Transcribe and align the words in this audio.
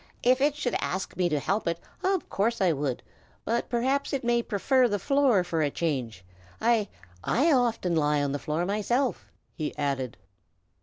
If 0.23 0.41
it 0.41 0.55
should 0.55 0.73
ask 0.81 1.15
me 1.15 1.29
to 1.29 1.39
help 1.39 1.67
it, 1.67 1.79
of 2.03 2.27
course 2.27 2.59
I 2.59 2.71
would; 2.71 3.03
but 3.45 3.69
perhaps 3.69 4.13
it 4.13 4.23
may 4.23 4.41
prefer 4.41 4.87
the 4.87 4.97
floor 4.97 5.43
for 5.43 5.61
a 5.61 5.69
change. 5.69 6.25
I 6.59 6.87
I 7.23 7.51
often 7.51 7.95
lie 7.95 8.23
on 8.23 8.31
the 8.31 8.39
floor, 8.39 8.65
myself," 8.65 9.27
he 9.53 9.77
added. 9.77 10.17